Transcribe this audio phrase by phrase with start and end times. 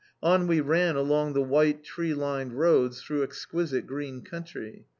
[0.23, 4.87] On we ran along the white tree lined roads through exquisite green country.